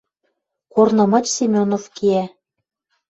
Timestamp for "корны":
0.73-1.05